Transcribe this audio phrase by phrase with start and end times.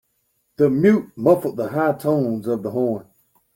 [0.55, 3.05] The mute muffled the high tones of the horn.